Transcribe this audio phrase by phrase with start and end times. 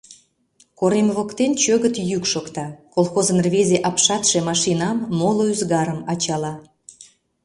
[0.79, 6.53] Корем воктен чӧгыт йӱк шокта: колхозын рвезе апшатше машинам, моло ӱзгарым ачала.